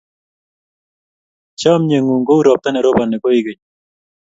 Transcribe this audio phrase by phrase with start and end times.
[1.59, 3.61] Chomye ng'ung' kou ropta ne roponi koigeny.